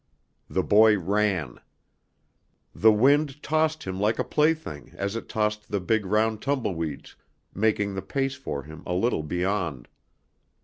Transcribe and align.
The 0.49 0.63
boy 0.63 0.97
ran. 0.97 1.59
The 2.73 2.91
wind 2.91 3.43
tossed 3.43 3.83
him 3.83 3.99
like 3.99 4.17
a 4.17 4.23
plaything 4.23 4.93
as 4.95 5.15
it 5.15 5.29
tossed 5.29 5.69
the 5.69 5.79
big 5.79 6.07
round 6.07 6.41
tumbleweeds, 6.41 7.15
making 7.53 7.93
the 7.93 8.01
pace 8.01 8.33
for 8.33 8.63
him 8.63 8.81
a 8.87 8.95
little 8.95 9.21
beyond. 9.21 9.87